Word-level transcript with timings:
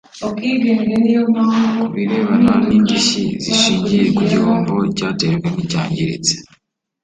Ku 1.75 1.85
birebana 1.95 2.53
n’indishyi 2.67 3.23
zishingiye 3.43 4.03
ku 4.15 4.21
gihombo 4.31 4.73
cyatejwe 4.97 5.47
n’icyangiritse 5.51 6.33